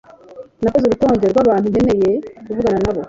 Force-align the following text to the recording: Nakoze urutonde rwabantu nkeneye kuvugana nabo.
Nakoze 0.61 0.85
urutonde 0.87 1.25
rwabantu 1.31 1.67
nkeneye 1.71 2.11
kuvugana 2.45 2.79
nabo. 2.83 2.99